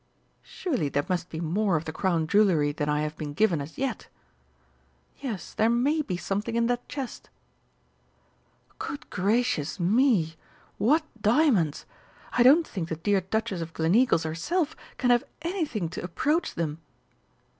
[0.41, 3.77] Surely there must be more of the Crown jewellery than I have been given as
[3.77, 4.07] yet?...
[5.19, 7.29] Yes, there may be something in that chest....
[8.79, 10.37] Good gracious me!
[10.79, 11.85] What diamonds!
[12.31, 16.81] I don't think the dear Duchess of Gleneagles herself can have anything to approach them!...